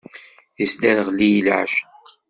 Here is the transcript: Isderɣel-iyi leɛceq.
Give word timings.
Isderɣel-iyi 0.63 1.41
leɛceq. 1.45 1.79